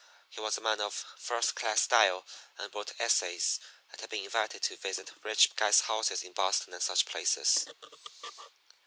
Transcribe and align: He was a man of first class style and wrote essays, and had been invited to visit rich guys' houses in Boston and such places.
He 0.31 0.41
was 0.41 0.57
a 0.57 0.61
man 0.61 0.81
of 0.81 0.95
first 1.19 1.53
class 1.53 1.83
style 1.83 2.25
and 2.57 2.73
wrote 2.73 2.93
essays, 2.99 3.59
and 3.91 4.01
had 4.01 4.09
been 4.09 4.23
invited 4.23 4.63
to 4.63 4.75
visit 4.77 5.11
rich 5.21 5.55
guys' 5.55 5.81
houses 5.81 6.23
in 6.23 6.33
Boston 6.33 6.73
and 6.73 6.81
such 6.81 7.05
places. 7.05 7.67